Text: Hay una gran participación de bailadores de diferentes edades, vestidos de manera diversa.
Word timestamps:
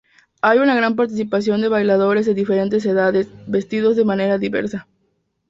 Hay 0.41 0.57
una 0.57 0.73
gran 0.73 0.95
participación 0.95 1.61
de 1.61 1.67
bailadores 1.67 2.25
de 2.25 2.33
diferentes 2.33 2.87
edades, 2.87 3.27
vestidos 3.45 3.95
de 3.95 4.03
manera 4.03 4.39
diversa. 4.39 4.87